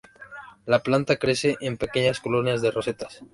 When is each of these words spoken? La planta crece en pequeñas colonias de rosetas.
La 0.65 0.81
planta 0.81 1.17
crece 1.17 1.57
en 1.61 1.77
pequeñas 1.77 2.19
colonias 2.19 2.63
de 2.63 2.71
rosetas. 2.71 3.21